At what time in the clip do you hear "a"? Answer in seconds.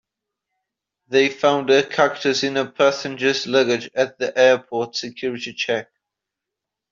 1.69-1.87, 2.57-2.65